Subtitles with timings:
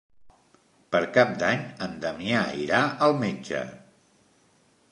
[0.95, 3.61] Per Cap d'Any en Damià irà al metge.